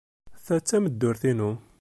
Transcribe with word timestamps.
Ta 0.45 0.55
d 0.59 0.63
tameddurt-inu. 0.69 1.51